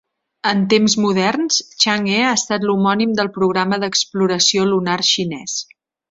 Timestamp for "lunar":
4.71-4.97